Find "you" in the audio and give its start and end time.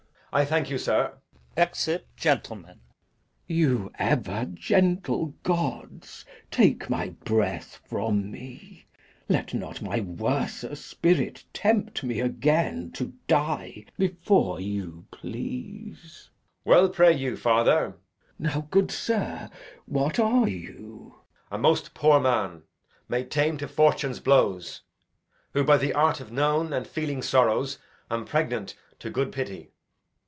0.69-0.77, 3.57-3.91, 14.61-15.05, 17.13-17.35, 20.47-21.15